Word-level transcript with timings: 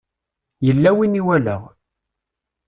Yella 0.65 0.91
win 0.97 1.19
i 1.19 1.21
walaɣ. 1.25 1.61